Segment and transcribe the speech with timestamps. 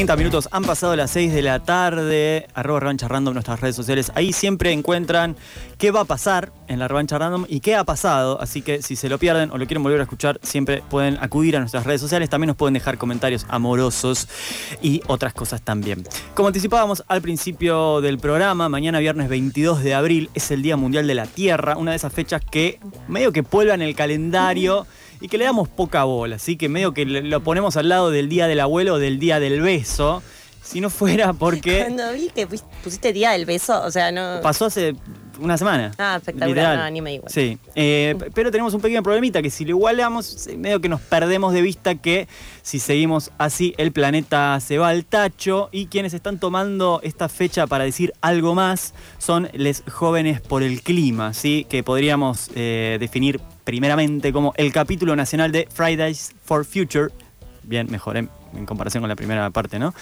[0.00, 2.46] 30 minutos han pasado las 6 de la tarde.
[2.54, 4.10] Arroba revancha random nuestras redes sociales.
[4.14, 5.36] Ahí siempre encuentran
[5.76, 8.40] qué va a pasar en la revancha random y qué ha pasado.
[8.40, 11.54] Así que si se lo pierden o lo quieren volver a escuchar, siempre pueden acudir
[11.54, 12.30] a nuestras redes sociales.
[12.30, 14.26] También nos pueden dejar comentarios amorosos
[14.80, 16.02] y otras cosas también.
[16.32, 21.06] Como anticipábamos al principio del programa, mañana viernes 22 de abril es el Día Mundial
[21.06, 21.76] de la Tierra.
[21.76, 24.86] Una de esas fechas que medio que puebla en el calendario
[25.20, 28.28] y que le damos poca bola, así que medio que lo ponemos al lado del
[28.28, 30.22] día del abuelo o del día del beso.
[30.62, 31.80] Si no fuera porque.
[31.80, 34.40] Cuando vi que pusiste día del beso, o sea, no.
[34.42, 34.94] Pasó hace
[35.40, 35.92] una semana.
[35.98, 37.32] Ah, espectacular, no, ni me igual.
[37.32, 41.52] Sí, eh, pero tenemos un pequeño problemita que si lo igualamos, medio que nos perdemos
[41.52, 42.28] de vista que
[42.62, 47.66] si seguimos así, el planeta se va al tacho y quienes están tomando esta fecha
[47.66, 51.66] para decir algo más son les jóvenes por el clima, ¿sí?
[51.68, 57.08] Que podríamos eh, definir primeramente como el capítulo nacional de Fridays for Future.
[57.62, 59.94] Bien, mejoré en comparación con la primera parte, ¿no?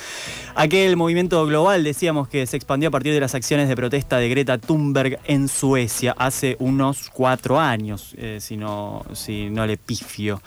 [0.55, 4.29] Aquel movimiento global, decíamos que se expandió a partir de las acciones de protesta de
[4.29, 10.41] Greta Thunberg en Suecia hace unos cuatro años, eh, si, no, si no le pifio.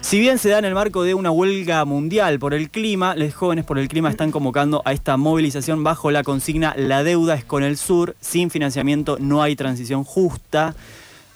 [0.00, 3.34] Si bien se da en el marco de una huelga mundial por el clima, los
[3.34, 7.44] jóvenes por el clima están convocando a esta movilización bajo la consigna La deuda es
[7.44, 10.74] con el sur, sin financiamiento no hay transición justa.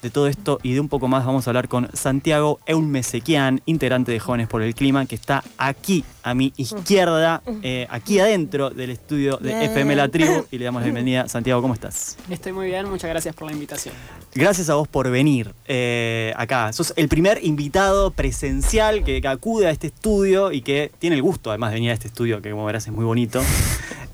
[0.02, 4.12] De todo esto y de un poco más vamos a hablar con Santiago Eulmesequian, integrante
[4.12, 8.90] de Jóvenes por el Clima, que está aquí a mi izquierda, eh, aquí adentro del
[8.90, 10.44] estudio de FM La Tribu.
[10.50, 11.28] Y le damos la bienvenida.
[11.28, 12.16] Santiago, ¿cómo estás?
[12.30, 13.94] Estoy muy bien, muchas gracias por la invitación.
[14.34, 16.72] Gracias a vos por venir eh, acá.
[16.72, 21.22] Sos el primer invitado presencial que, que, acude a este estudio y que tiene el
[21.22, 23.42] gusto además de venir a este estudio, que como verás es muy bonito.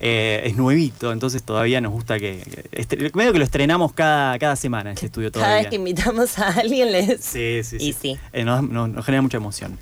[0.05, 2.43] Eh, es nuevito, entonces todavía nos gusta que,
[3.15, 5.51] medio que lo estrenamos cada, cada semana este estudio todavía.
[5.51, 7.21] Cada vez que invitamos a alguien les...
[7.21, 7.89] Sí, sí, sí.
[7.89, 8.19] Y sí.
[8.33, 9.79] Eh, nos, genera mucha emoción.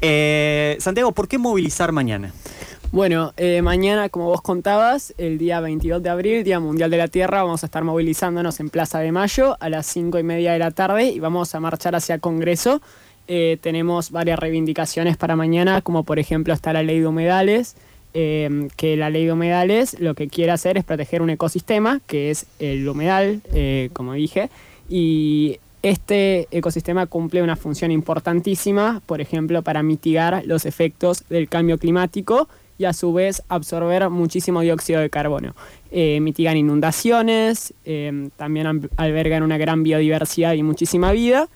[0.00, 2.32] Eh, Santiago, ¿por qué movilizar mañana?
[2.90, 3.32] Bueno,
[3.62, 7.62] mañana, como vos contabas, el día 22 de abril, Día Mundial de la Tierra, vamos
[7.62, 11.04] a estar movilizándonos en Plaza de Mayo a las 5 y media de la tarde
[11.04, 12.82] y vamos a marchar hacia Congreso.
[13.28, 17.76] tenemos varias reivindicaciones para mañana, como por ejemplo está la ley de humedales,
[18.12, 22.30] Em, que la ley de humedales lo que quiere hacer es proteger un ecosistema, que
[22.30, 24.50] es el humedal, eh, como dije,
[24.88, 31.78] y este ecosistema cumple una función importantísima, por ejemplo, para mitigar los efectos del cambio
[31.78, 32.48] climático
[32.78, 35.54] y a su vez absorber muchísimo dióxido de carbono.
[35.92, 41.48] Eh, mitigan inundaciones, em, también albergan una gran biodiversidad y muchísima vida.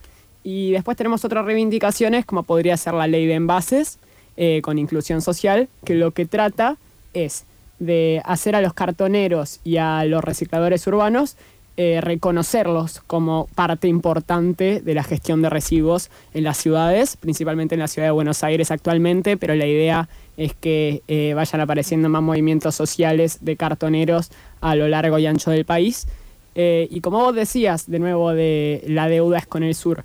[0.45, 3.99] Y después tenemos otras reivindicaciones, como podría ser la ley de envases,
[4.37, 6.77] eh, con inclusión social, que lo que trata
[7.13, 7.45] es
[7.79, 11.37] de hacer a los cartoneros y a los recicladores urbanos
[11.77, 17.81] eh, reconocerlos como parte importante de la gestión de residuos en las ciudades, principalmente en
[17.81, 22.23] la ciudad de Buenos Aires actualmente, pero la idea es que eh, vayan apareciendo más
[22.23, 24.31] movimientos sociales de cartoneros
[24.61, 26.07] a lo largo y ancho del país.
[26.57, 30.05] y como vos decías, de nuevo, de la deuda es con el sur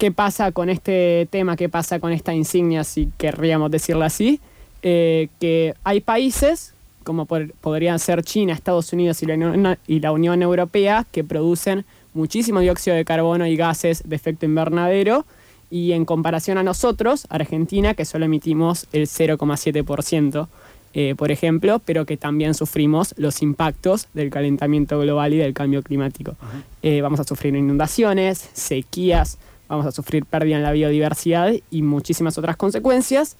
[0.00, 4.40] qué pasa con este tema, qué pasa con esta insignia, si querríamos decirlo así,
[4.82, 6.72] eh, que hay países,
[7.04, 11.84] como podrían ser China, Estados Unidos y la, y la Unión Europea, que producen
[12.14, 15.26] muchísimo dióxido de carbono y gases de efecto invernadero,
[15.70, 20.48] y en comparación a nosotros, Argentina, que solo emitimos el 0,7%.
[20.92, 25.82] Eh, por ejemplo, pero que también sufrimos los impactos del calentamiento global y del cambio
[25.82, 26.34] climático.
[26.82, 29.38] Eh, vamos a sufrir inundaciones, sequías,
[29.70, 33.36] vamos a sufrir pérdida en la biodiversidad y muchísimas otras consecuencias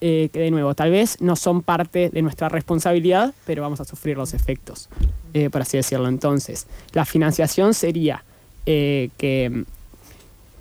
[0.00, 3.84] eh, que de nuevo tal vez no son parte de nuestra responsabilidad, pero vamos a
[3.84, 4.88] sufrir los efectos,
[5.34, 6.08] eh, por así decirlo.
[6.08, 8.24] Entonces, la financiación sería
[8.66, 9.64] eh, que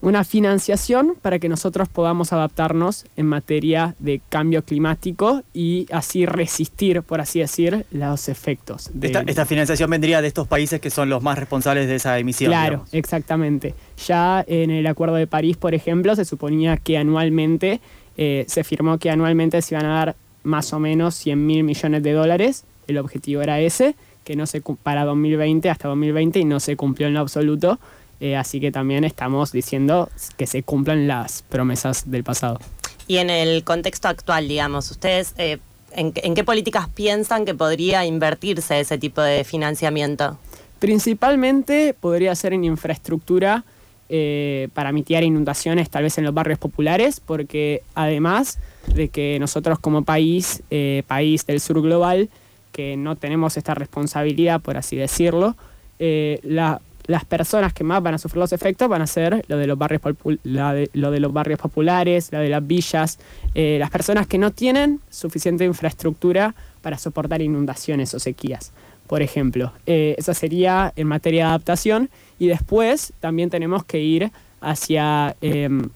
[0.02, 7.02] una financiación para que nosotros podamos adaptarnos en materia de cambio climático y así resistir,
[7.02, 8.92] por así decir, los efectos.
[9.02, 12.52] esta, financiación vendría de estos países que son los más responsables de esa emisión.
[12.52, 13.74] Claro, exactamente.
[14.06, 17.82] Ya en el Acuerdo de París, por ejemplo, se suponía que anualmente,
[18.18, 22.04] eh, se firmó que anualmente se iban a dar más o menos 100 mil millones
[22.04, 22.64] de dólares.
[22.88, 27.08] El objetivo era ese, que no se para 2020 hasta 2020 y no se cumplió
[27.08, 27.80] en lo absoluto.
[28.20, 32.60] Eh, así que también estamos diciendo que se cumplan las promesas del pasado.
[33.08, 35.60] Y en el contexto actual, digamos, ustedes, eh,
[35.92, 40.38] ¿en, qué políticas piensan que podría invertirse ese tipo de financiamiento?
[40.80, 43.64] Principalmente podría ser en infraestructura
[44.10, 48.58] eh, para mitigar inundaciones, tal vez en los barrios populares, porque además
[48.94, 52.30] de que nosotros como país, eh, país del sur global,
[52.72, 55.56] que no tenemos esta responsabilidad, por así decirlo,
[56.00, 59.58] eh, la- las personas que más van a sufrir los efectos van a ser lo
[59.58, 60.02] de los barrios,
[60.44, 63.18] la lo de los barrios populares, lo de las villas,
[63.56, 68.72] eh, las personas que no tienen suficiente infraestructura para soportar inundaciones o sequías,
[69.08, 69.72] por ejemplo.
[69.86, 72.10] Eh, esa sería en materia de adaptación
[72.40, 75.90] y después también tenemos que ir hacia, em,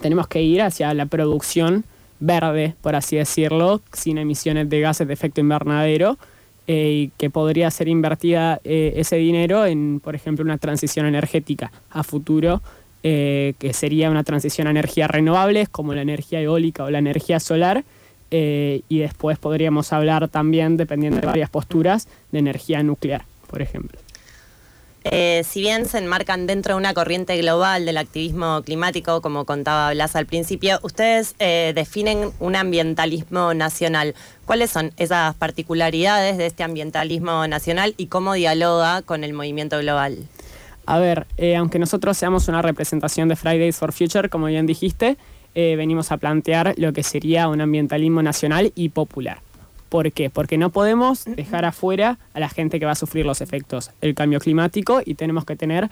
[0.00, 1.84] tenemos que ir hacia la producción
[2.18, 6.18] verde, por así decirlo, sin emisiones de gases de efecto invernadero,
[6.66, 12.02] y que podría ser invertida eh, ese dinero en, por ejemplo, una transición energética a
[12.02, 12.62] futuro,
[13.02, 17.40] eh, que sería una transición a energías renovables como la energía eólica o la energía
[17.40, 17.84] solar.
[18.30, 24.03] eh, y después podríamos hablar también, dependiendo de varias posturas, de energía nuclear, por ejemplo.
[25.06, 29.92] Eh, si bien se enmarcan dentro de una corriente global del activismo climático, como contaba
[29.92, 34.14] Blas al principio, ustedes eh, definen un ambientalismo nacional.
[34.46, 40.16] ¿Cuáles son esas particularidades de este ambientalismo nacional y cómo dialoga con el movimiento global?
[40.86, 45.18] A ver, eh, aunque nosotros seamos una representación de Fridays for Future, como bien dijiste,
[45.54, 49.43] venimos a plantear lo que sería un ambientalismo nacional y popular.
[49.94, 50.28] ¿Por qué?
[50.28, 54.16] Porque no podemos dejar afuera a la gente que va a sufrir los efectos del
[54.16, 55.88] cambio climático y tenemos que tener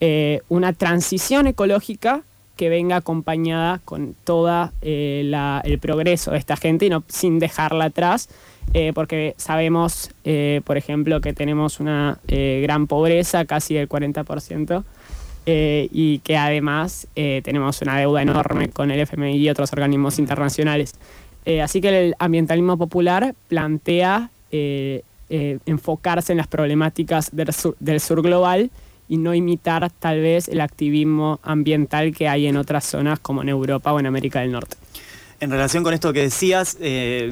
[0.00, 2.22] eh, una transición ecológica
[2.56, 8.28] que venga acompañada con todo el progreso de esta gente y no sin dejarla atrás,
[8.72, 14.82] eh, porque sabemos, eh, por ejemplo, que tenemos una eh, gran pobreza, casi del 40%,
[15.46, 20.18] eh, y que además eh, tenemos una deuda enorme con el FMI y otros organismos
[20.18, 20.94] internacionales.
[21.46, 28.22] Eh, así que el ambientalismo popular plantea eh, eh, enfocarse en las problemáticas del sur,
[28.22, 28.70] global
[29.08, 33.50] y no imitar tal vez el activismo ambiental que hay en otras zonas como en
[33.50, 34.76] Europa o en América del Norte.
[35.40, 36.78] En relación con esto que decías,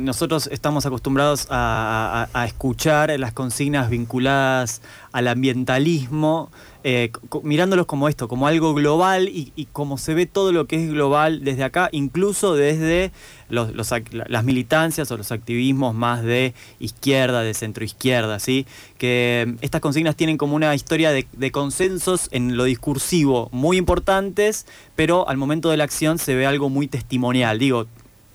[0.00, 4.82] nosotros estamos acostumbrados a escuchar las consignas vinculadas
[5.12, 6.50] al ambientalismo,
[6.84, 7.11] eh,
[7.43, 11.44] mirándolos como esto, como algo global y, como se ve todo lo que es global
[11.44, 13.12] desde acá, incluso desde
[13.49, 18.67] las militancias o los activismos más de izquierda, de centroizquierda, ¿sí?
[18.99, 23.76] Que mm, estas consignas tienen como una historia de, de consensos en lo discursivo muy
[23.76, 27.58] importantes, pero al momento de la acción se ve algo muy testimonial.
[27.58, 27.87] Digo,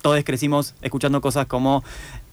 [0.07, 1.83] todos crecimos escuchando cosas como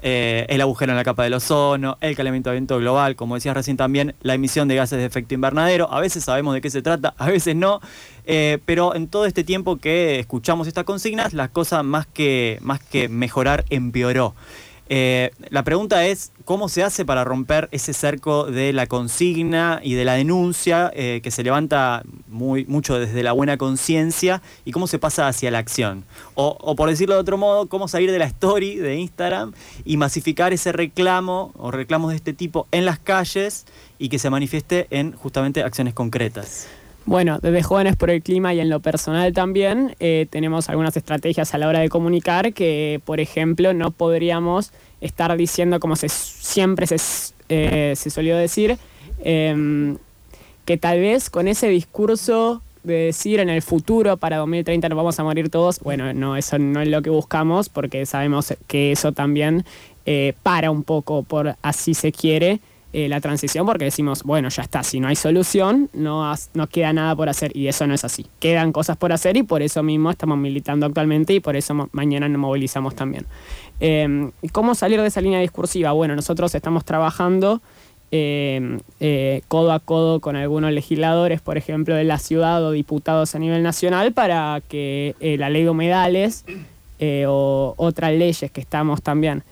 [0.01, 4.15] eh, el agujero en la capa del ozono, el calentamiento global, como decías recién también,
[4.23, 5.93] la emisión de gases de efecto invernadero.
[5.93, 7.81] A veces sabemos de qué se trata, a veces no.
[8.27, 12.79] eh, pero en todo este tiempo que escuchamos estas consignas, la cosa más que, más
[12.79, 14.37] que mejorar empeoró.
[14.89, 19.95] Eh, la pregunta es, ¿cómo se hace para romper ese cerco de la consigna y
[19.95, 24.87] de la denuncia eh, que se levanta muy, mucho desde la buena conciencia y cómo
[24.87, 26.05] se pasa hacia la acción?
[26.35, 29.55] O, o por decirlo de otro modo, cómo salir de la story de Instagram
[29.85, 33.65] y masificar ese reclamo o reclamos de este tipo en las calles
[33.99, 36.69] y que se manifieste en justamente acciones concretas.
[37.07, 41.53] Bueno, desde Jóvenes por el Clima y en lo personal también eh, tenemos algunas estrategias
[41.53, 44.73] a la hora de comunicar que, por ejemplo, no podríamos
[45.03, 46.97] estar diciendo como se, siempre se,
[47.51, 48.79] eh, se solió decir,
[49.23, 49.99] em,
[50.65, 55.19] que tal vez con ese discurso de decir en el futuro, para 2030 nos vamos
[55.21, 59.13] a morir todos, bueno, no, eso no es lo que buscamos porque sabemos que eso
[59.13, 59.67] también
[60.07, 62.61] eh, para un poco por así se quiere
[62.97, 66.93] eh, la transición porque decimos, bueno, ya está, si no hay solución, no, has- queda
[66.93, 68.25] nada por hacer y eso no es así.
[68.39, 72.29] Quedan cosas por hacer y por eso mismo estamos militando actualmente y por eso mañana
[72.29, 73.27] nos movilizamos también.
[73.81, 75.91] ¿y ¿Cómo salir de esa línea discursiva?
[75.91, 77.61] Bueno, nosotros estamos trabajando
[78.13, 83.35] eh, eh, codo a codo con algunos legisladores, por ejemplo, de la ciudad o diputados
[83.35, 86.45] a nivel nacional, para que eh, la ley de humedales
[87.27, 89.43] o otras leyes que estamos también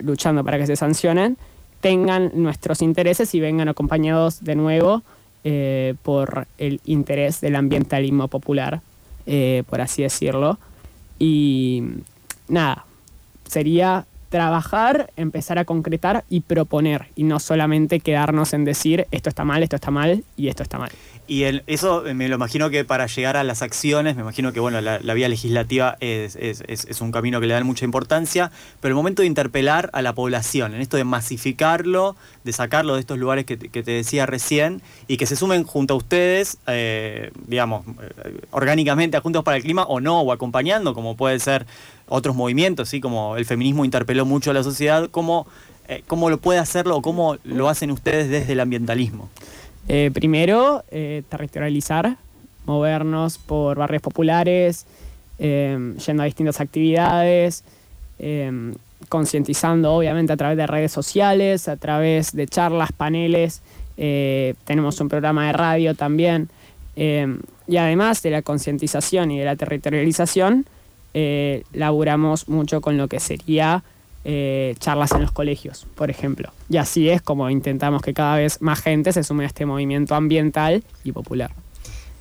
[0.00, 1.38] luchando para que se sancionen,
[1.80, 5.02] tengan nuestros intereses y vengan acompañados de nuevo
[5.44, 8.80] eh, por el interés del ambientalismo popular,
[9.26, 10.58] eh, por así decirlo.
[11.18, 11.82] Y
[12.48, 12.84] nada,
[13.46, 19.44] sería trabajar, empezar a concretar y proponer, y no solamente quedarnos en decir esto está
[19.44, 20.90] mal, esto está mal y esto está mal.
[21.30, 24.60] Y eso eh, me lo imagino que para llegar a las acciones, me imagino que
[24.60, 28.96] bueno, la, vía legislativa es, es- un camino que le dan mucha importancia, pero el
[28.96, 33.44] momento de interpelar a la población, en esto de masificarlo, de sacarlo de estos lugares
[33.44, 38.40] que, que te decía recién, y que se sumen junto a ustedes, eh, digamos, eh,
[38.50, 41.66] orgánicamente a Juntos para el Clima o no, o acompañando, como puede ser
[42.08, 43.00] otros movimientos, ¿sí?
[43.02, 45.46] como el feminismo interpeló mucho a la sociedad, como
[45.88, 49.28] eh, cómo lo puede hacerlo o cómo lo hacen ustedes desde el ambientalismo.
[49.88, 52.18] Eh, primero, eh, territorializar,
[52.66, 54.86] movernos por barrios populares,
[55.38, 57.64] eh, yendo a distintas actividades,
[58.18, 58.74] eh,
[59.08, 63.62] concientizando obviamente a través de redes sociales, a través de charlas, paneles,
[63.96, 66.48] eh, tenemos un programa de radio también,
[66.96, 70.66] eh, y además de la concientización y de la territorialización,
[71.72, 73.82] laburamos mucho con lo que sería
[74.24, 76.50] eh, charlas en los colegios, por ejemplo.
[76.68, 80.14] Y así es como intentamos que cada vez más gente se sume a este movimiento
[80.14, 81.50] ambiental y popular.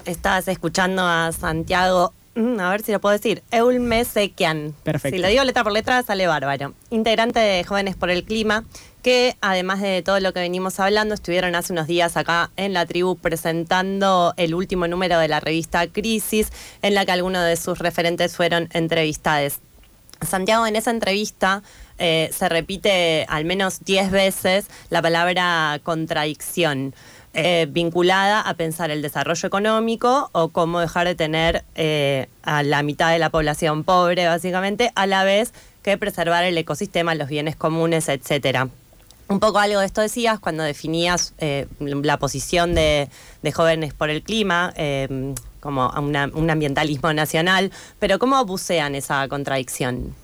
[0.06, 4.74] Estás escuchando a Santiago, mm, a ver si lo puedo decir, Eulmesequian.
[4.84, 5.18] Perfecto.
[5.18, 6.74] Si lo digo letra por letra, sale bárbaro.
[6.92, 8.63] Integrante de Jóvenes por el Clima,
[9.01, 12.86] que además de todo lo que venimos hablando, estuvieron hace unos días acá en la
[12.86, 17.80] tribu presentando el último número de la revista Crisis, en la que algunos de sus
[17.80, 19.60] referentes fueron entrevistados.
[20.25, 21.63] Santiago, en esa entrevista
[22.00, 26.94] eh, se repite al menos 10 veces la palabra contradicción,
[27.34, 32.84] eh, vinculada a pensar el desarrollo económico o cómo dejar de tener eh, a la
[32.84, 37.56] mitad de la población pobre, básicamente, a la vez que preservar el ecosistema, los bienes
[37.56, 38.70] comunes, etcétera.
[39.30, 41.34] Un poco algo de esto decías cuando definías
[41.80, 43.10] la posición de,
[43.54, 44.74] jóvenes por el clima,
[45.60, 50.16] como un ambientalismo nacional, pero ¿cómo bucean esa contradicción?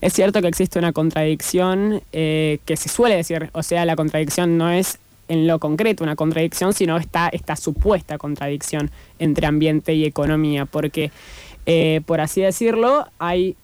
[0.00, 4.56] Es cierto que existe una contradicción eh, que se suele decir, o sea, la contradicción
[4.56, 10.04] no es en lo concreto una contradicción, sino está esta supuesta contradicción entre ambiente y
[10.04, 11.10] economía, porque,
[11.66, 13.56] eh, por así decirlo, hay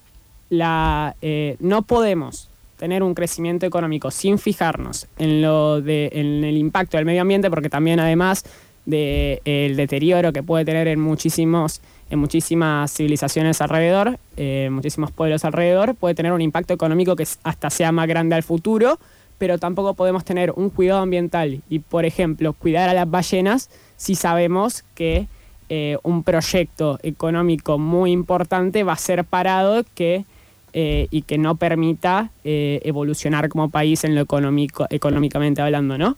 [0.50, 6.56] la eh, no podemos tener un crecimiento económico sin fijarnos en lo de en el
[6.56, 8.44] impacto del medio ambiente, porque también además
[8.84, 11.80] del deterioro que puede tener en muchísimos
[12.10, 17.70] en muchísimas civilizaciones alrededor, eh, muchísimos pueblos alrededor, puede tener un impacto económico que hasta
[17.70, 18.98] sea más grande al futuro,
[19.38, 24.14] pero tampoco podemos tener un cuidado ambiental y, por ejemplo, cuidar a las ballenas si
[24.14, 25.26] sabemos que
[25.68, 30.24] eh, un proyecto económico muy importante va a ser parado que,
[30.72, 36.16] eh, y que no permita eh, evolucionar como país en lo económico, económicamente hablando, ¿no?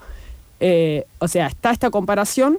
[0.61, 2.59] Eh, o sea, está esta comparación,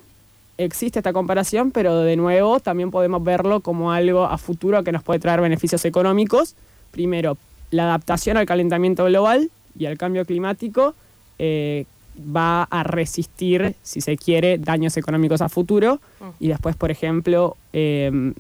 [0.58, 5.04] existe esta comparación, pero de nuevo también podemos verlo como algo a futuro que nos
[5.04, 6.56] puede traer beneficios económicos.
[6.92, 7.38] Primero,
[7.72, 10.96] la adaptación al calentamiento global y al cambio climático
[11.38, 11.86] eh,
[12.18, 16.00] va a resistir, si se quiere, daños económicos a futuro.
[16.40, 18.34] Y después, por ejemplo, eh,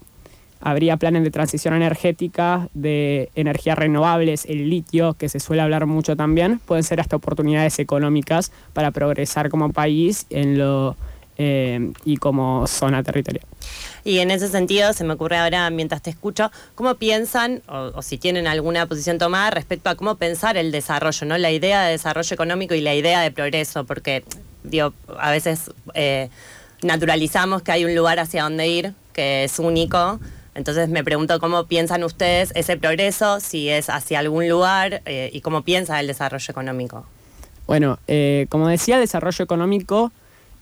[0.59, 6.15] habría planes de transición energética, de energías renovables, el litio, que se suele hablar mucho
[6.15, 10.95] también, pueden ser hasta oportunidades económicas para progresar como país en lo,
[11.37, 13.45] eh, y como zona territorial.
[14.03, 18.01] Y en ese sentido, se me ocurre ahora, mientras te escucho, ¿cómo piensan, o, o
[18.01, 21.37] si tienen alguna posición tomada respecto a cómo pensar el desarrollo, ¿no?
[21.37, 24.23] La idea de desarrollo económico y la idea de progreso, porque,
[24.63, 26.29] digo, a veces eh,
[26.81, 30.19] naturalizamos que hay un lugar hacia donde ir, que es único.
[30.55, 35.41] Entonces me pregunto cómo piensan ustedes ese progreso, si es hacia algún lugar eh, y
[35.41, 37.05] cómo piensa el desarrollo económico.
[37.67, 40.11] Bueno, eh, como decía, el desarrollo económico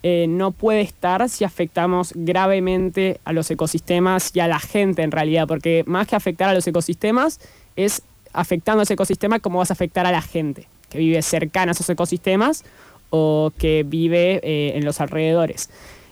[0.04, 5.12] eh, no puede estar si afectamos gravemente a los ecosistemas y a la gente en
[5.12, 7.40] realidad, porque más que afectar a los ecosistemas
[7.75, 8.02] es
[8.34, 11.74] afectando a ese ecosistema cómo vas a afectar a la gente que vive cercana a
[11.74, 12.64] esos ecosistemas
[13.10, 15.70] o que vive eh, en los alrededores.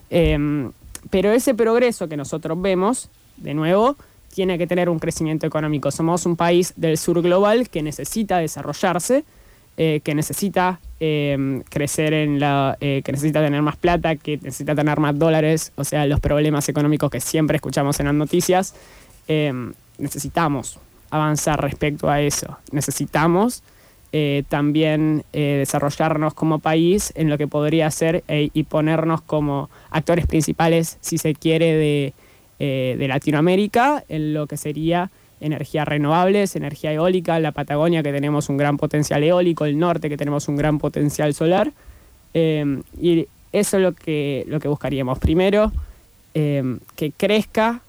[0.09, 0.71] Em,
[1.09, 3.97] pero ese progreso que nosotros vemos, de nuevo,
[4.33, 5.91] tiene que tener un crecimiento económico.
[5.91, 9.23] Somos un país del sur global que necesita desarrollarse,
[9.75, 12.77] eh, que necesita eh, crecer en la.
[12.79, 16.69] eh, que necesita tener más plata, que necesita tener más dólares, o sea, los problemas
[16.69, 18.75] económicos que siempre escuchamos en las noticias.
[19.97, 20.77] necesitamos
[21.09, 22.59] avanzar respecto a eso.
[22.71, 23.63] Necesitamos
[24.47, 30.97] también desarrollarnos como país en lo que podría ser eh, y ponernos como actores principales,
[31.01, 32.13] si se quiere, de,
[32.59, 35.09] de Latinoamérica, en lo que sería
[35.43, 40.17] energías renovables, energía eólica, la Patagonia que tenemos un gran potencial eólico, el norte que
[40.17, 41.71] tenemos un gran potencial solar.
[42.33, 45.19] Eh, y eso es lo que, lo que buscaríamos.
[45.19, 45.71] Primero,
[46.33, 47.81] eh, que crezca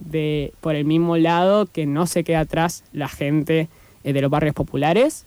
[0.00, 3.68] de, por el mismo lado, que no se quede atrás la gente
[4.02, 5.26] eh, de los barrios populares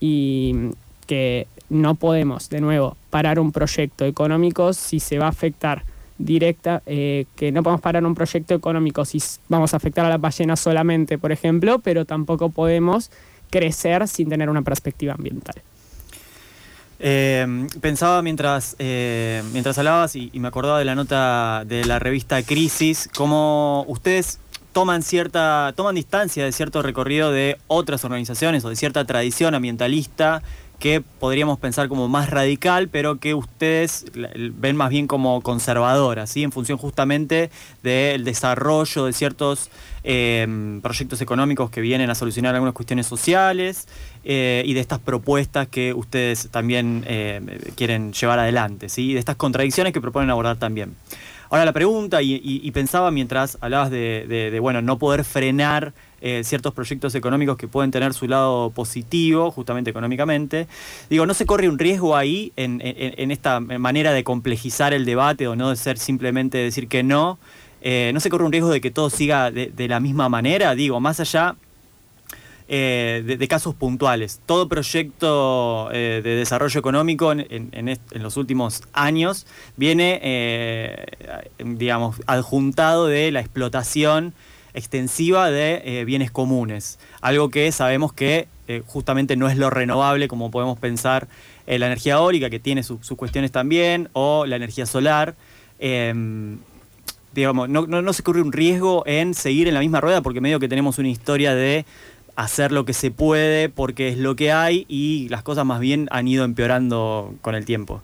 [0.00, 0.70] y
[1.06, 5.84] que no podemos, de nuevo, parar un proyecto económico si se va a afectar
[6.24, 10.20] directa, eh, que no podemos parar un proyecto económico si vamos a afectar a las
[10.20, 13.10] ballenas solamente, por ejemplo, pero tampoco podemos
[13.50, 15.56] crecer sin tener una perspectiva ambiental.
[17.04, 21.98] Eh, pensaba mientras, eh, mientras hablabas y, y me acordaba de la nota de la
[21.98, 24.38] revista Crisis, cómo ustedes
[24.72, 30.42] toman cierta, toman distancia de cierto recorrido de otras organizaciones o de cierta tradición ambientalista
[30.82, 36.42] que podríamos pensar como más radical, pero que ustedes ven más bien como conservadora, ¿sí?
[36.42, 37.52] en función justamente
[37.84, 39.70] del desarrollo de ciertos
[40.02, 43.86] eh, proyectos económicos que vienen a solucionar algunas cuestiones sociales
[44.24, 49.12] eh, y de estas propuestas que ustedes también eh, quieren llevar adelante, ¿sí?
[49.12, 50.96] de estas contradicciones que proponen abordar también.
[51.48, 55.92] Ahora la pregunta, y, pensaba mientras hablabas de, bueno, no poder frenar
[56.24, 60.68] eh, ciertos proyectos económicos que pueden tener su lado positivo, justamente económicamente,
[61.10, 62.80] digo, ¿no se corre un riesgo ahí en,
[63.32, 67.40] esta manera de complejizar el debate o no de ser simplemente decir que no?
[67.80, 70.76] Eh, ¿No se corre un riesgo de que todo siga de, la misma manera?
[70.76, 71.56] Digo, más allá
[72.68, 74.38] eh, de, casos puntuales.
[74.46, 79.44] Todo proyecto de desarrollo económico en, los últimos años
[79.76, 81.04] viene,
[81.58, 84.34] digamos, adjuntado de la explotación
[84.74, 86.98] extensiva de bienes comunes.
[87.20, 88.48] Algo que sabemos que
[88.86, 91.28] justamente no es lo renovable como podemos pensar
[91.66, 95.34] la energía eólica, que tiene sus cuestiones también, o la energía solar
[95.78, 96.58] em,
[97.34, 100.60] digamos, no, no, se corre un riesgo en seguir en la misma rueda porque medio
[100.60, 101.84] que tenemos una historia de
[102.36, 106.08] hacer lo que se puede porque es lo que hay y las cosas más bien
[106.10, 108.02] han ido empeorando con el tiempo.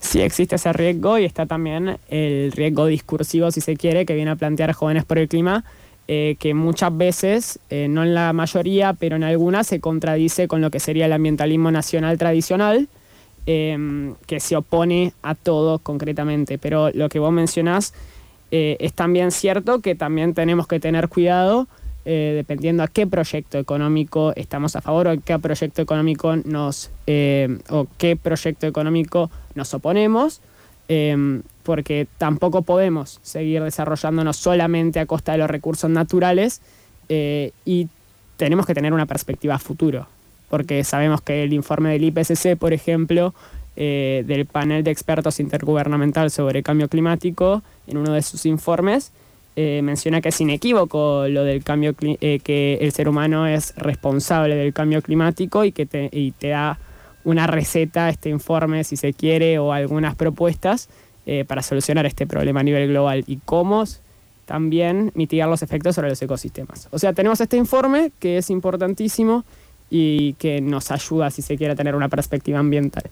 [0.00, 4.32] Sí, existe ese riesgo y está también el riesgo discursivo, si se quiere, que viene
[4.32, 5.64] a plantear Jóvenes por el Clima,
[6.08, 10.60] eh, que muchas veces, eh, no en la mayoría, pero en algunas, se contradice con
[10.60, 12.88] lo que sería el ambientalismo nacional tradicional,
[13.46, 16.58] em, que se opone a todo concretamente.
[16.58, 17.94] Pero lo que vos mencionás
[18.50, 21.68] eh, es también cierto que también tenemos que tener cuidado
[22.04, 26.90] dependiendo a qué proyecto económico estamos a favor o qué proyecto económico nos
[27.70, 30.40] o qué proyecto económico nos oponemos,
[30.88, 36.60] em, porque tampoco podemos seguir desarrollándonos solamente a costa de los recursos naturales
[37.08, 37.88] eh, y
[38.36, 40.06] tenemos que tener una perspectiva futuro,
[40.50, 43.34] porque sabemos que el informe del IPCC, por ejemplo,
[43.74, 49.12] del panel de expertos intergubernamental sobre cambio climático, en uno de sus informes,
[49.54, 54.56] eh, menciona que es inequívoco lo del cambio eh, que el ser humano es responsable
[54.56, 56.08] del cambio climático y que te,
[56.38, 56.78] te da
[57.24, 60.88] una receta, este informe si se quiere, o algunas propuestas
[61.26, 63.84] eh, para solucionar este problema a nivel global y cómo
[64.44, 66.88] también mitigar los efectos sobre los ecosistemas.
[66.90, 69.44] O sea, tenemos este informe que es importantísimo
[69.88, 73.04] y que nos ayuda, si se quiere, tener una perspectiva ambiental.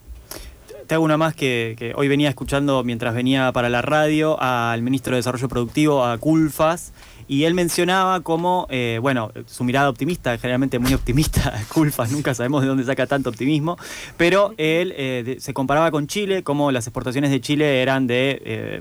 [0.86, 5.12] Te hago una más que, hoy venía escuchando mientras venía para la radio al ministro
[5.12, 6.92] de Desarrollo Productivo, a Culfas,
[7.30, 12.62] y él mencionaba como, eh, bueno, su mirada optimista, generalmente muy optimista, Culfas, nunca sabemos
[12.62, 13.78] de dónde saca tanto optimismo,
[14.16, 18.80] pero él eh, se comparaba con Chile, como las exportaciones de Chile eran de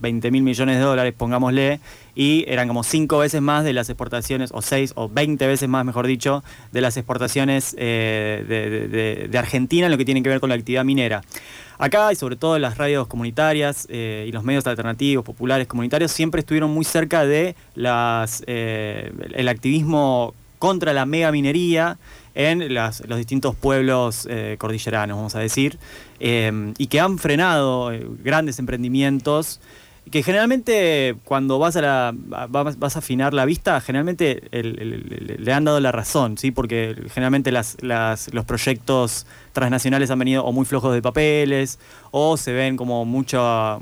[0.00, 1.80] 20 eh, mil millones de dólares, pongámosle,
[2.14, 5.84] y eran como cinco veces más de las exportaciones, o seis, o 20 veces más,
[5.84, 10.54] mejor dicho, de las exportaciones de Argentina en lo que tiene que ver con la
[10.54, 11.22] actividad minera.
[11.78, 16.40] Acá y sobre todo las radios comunitarias eh, y los medios alternativos, populares, comunitarios, siempre
[16.40, 21.98] estuvieron muy cerca de eh, el activismo contra la mega minería
[22.34, 25.78] en los distintos pueblos eh, cordilleranos, vamos a decir,
[26.18, 27.92] y que han frenado
[28.24, 29.60] grandes emprendimientos
[30.10, 32.14] que generalmente cuando vas a la,
[32.48, 36.50] vas, a afinar la vista, generalmente le han dado la razón, ¿sí?
[36.50, 41.78] porque generalmente las, los proyectos transnacionales han venido o muy flojos de papeles
[42.10, 43.78] o se ven como mucha,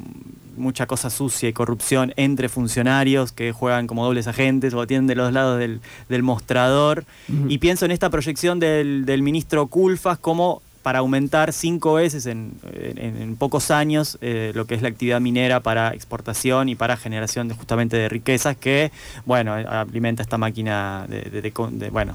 [0.57, 5.15] mucha cosa sucia y corrupción entre funcionarios que juegan como dobles agentes o tienen de
[5.15, 7.05] los lados del, mostrador.
[7.49, 13.37] Y pienso en esta proyección del, del ministro Culfas como para aumentar cinco veces en,
[13.41, 17.57] pocos años eh, lo que es la actividad minera para exportación y para generación de,
[17.57, 18.93] justamente de riquezas que,
[19.25, 22.15] bueno, alimenta esta máquina de, bueno,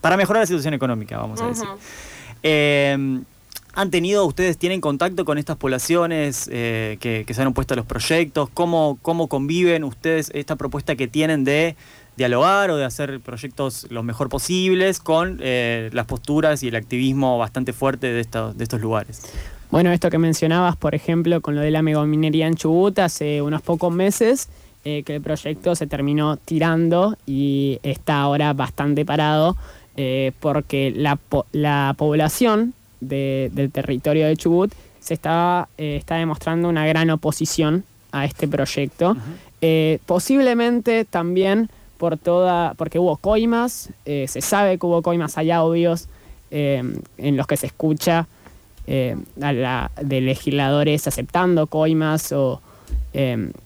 [0.00, 1.68] para mejorar la situación económica, vamos a decir.
[2.42, 3.22] Em,
[3.74, 7.84] ¿Han tenido, ustedes tienen contacto con estas poblaciones eh, que, se han opuesto a los
[7.84, 8.48] proyectos?
[8.54, 11.76] ¿Cómo, ¿Cómo conviven ustedes esta propuesta que tienen de
[12.16, 17.38] dialogar o de hacer proyectos lo mejor posibles con eh, las posturas y el activismo
[17.38, 19.22] bastante fuerte de estos, de estos lugares.
[19.70, 23.62] Bueno, esto que mencionabas, por ejemplo, con lo de la megaminería en Chubut, hace unos
[23.62, 24.48] pocos meses
[24.84, 29.56] eh, que el proyecto se terminó tirando y está ahora bastante parado
[29.96, 31.18] eh, porque la,
[31.52, 38.46] la población del territorio de Chubut se está, está demostrando una gran oposición a este
[38.46, 39.16] proyecto.
[40.04, 41.70] posiblemente también
[42.00, 46.08] por toda, porque hubo coimas, eh, se sabe que hubo coimas, hay audios
[46.50, 46.82] eh,
[47.18, 48.26] en los que se escucha
[48.86, 52.62] eh, de legisladores aceptando coimas o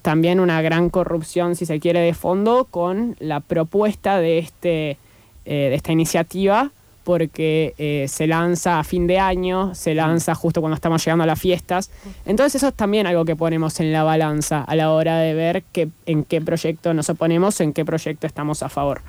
[0.02, 4.96] también una gran corrupción, si se quiere, de fondo con la propuesta de, este,
[5.44, 6.72] de esta iniciativa
[7.04, 11.26] porque eh, se lanza a fin de año, se lanza justo cuando estamos llegando a
[11.26, 11.90] las fiestas.
[12.24, 15.62] Entonces eso es también algo que ponemos en la balanza a la hora de ver
[15.72, 19.02] que, en qué proyecto nos oponemos, en qué proyecto estamos a favor.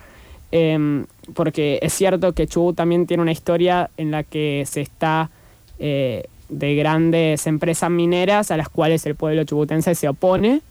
[0.52, 5.30] Em, porque es cierto que Chubut también tiene una historia en la que se está
[5.80, 10.62] eh, de grandes empresas mineras a las cuales el pueblo chubutense se opone.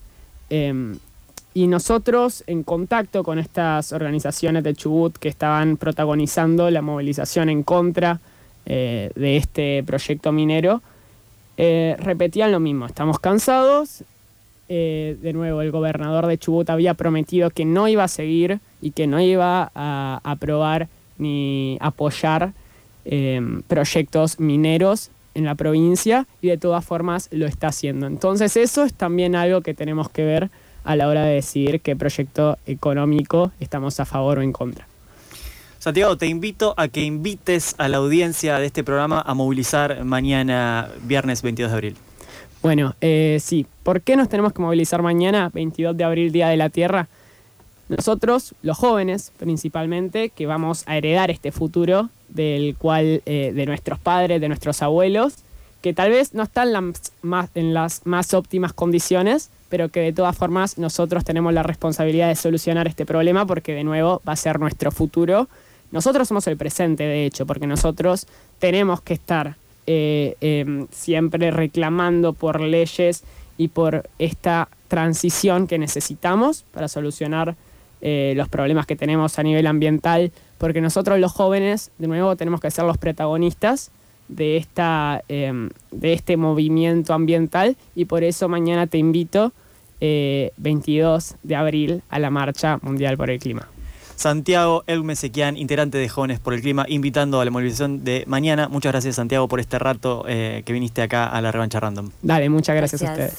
[1.54, 7.48] Em, y nosotros, en contacto con estas organizaciones de Chubut que estaban protagonizando la movilización
[7.48, 8.20] en contra
[8.66, 10.82] eh, de este proyecto minero,
[11.56, 14.04] eh, repetían lo mismo, estamos cansados.
[14.68, 18.92] Eh, de nuevo, el gobernador de Chubut había prometido que no iba a seguir y
[18.92, 20.88] que no iba a aprobar
[21.18, 22.52] ni apoyar
[23.68, 28.06] proyectos mineros en la provincia y de todas formas lo está haciendo.
[28.06, 30.50] Entonces eso es también algo que tenemos que ver
[30.84, 34.86] a la hora de decidir qué proyecto económico estamos a favor o en contra.
[35.78, 40.90] Santiago, te invito a que invites a la audiencia de este programa a movilizar mañana,
[41.02, 41.96] viernes 22 de abril.
[42.62, 46.56] Bueno, eh, sí, ¿por qué nos tenemos que movilizar mañana, 22 de abril, Día de
[46.56, 47.08] la Tierra?
[47.90, 53.98] Nosotros, los jóvenes principalmente, que vamos a heredar este futuro del cual, eh, de nuestros
[53.98, 55.34] padres, de nuestros abuelos,
[55.82, 56.94] que tal vez no están
[57.54, 62.36] en las más óptimas condiciones, pero que de todas formas nosotros tenemos la responsabilidad de
[62.36, 65.48] solucionar este problema porque de nuevo va a ser nuestro futuro.
[65.90, 68.28] Nosotros somos el presente, de hecho, porque nosotros
[68.60, 69.56] tenemos que estar
[69.88, 73.24] eh, em, siempre reclamando por leyes
[73.58, 77.56] y por esta transición que necesitamos para solucionar
[78.00, 82.60] eh, los problemas que tenemos a nivel ambiental, porque nosotros los jóvenes, de nuevo, tenemos
[82.60, 83.90] que ser los protagonistas
[84.28, 89.52] de, esta, em, de este movimiento ambiental y por eso mañana te invito
[90.56, 93.68] 22 eh, de abril a la Marcha Mundial por el Clima.
[94.16, 98.68] Santiago Elmesequian, integrante de Jóvenes por el Clima, invitando a la movilización de mañana.
[98.68, 102.10] Muchas gracias, Santiago, por este rato eh, que viniste acá a la revancha random.
[102.22, 103.02] Dale, muchas gracias.
[103.02, 103.34] a ustedes.